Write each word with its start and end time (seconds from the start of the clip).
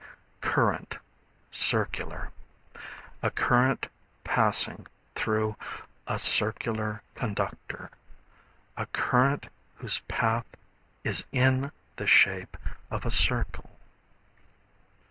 Current, 0.41 0.97
Circular. 1.51 2.31
A 3.21 3.29
current 3.29 3.87
passing 4.23 4.87
through 5.13 5.55
a 6.07 6.17
circular 6.17 7.03
conductor; 7.13 7.91
a 8.75 8.87
current 8.87 9.49
whose 9.75 9.99
path 10.07 10.47
is 11.03 11.27
in 11.31 11.71
the 11.97 12.07
shape 12.07 12.57
of 12.89 13.05
a 13.05 13.11
circle. 13.11 13.69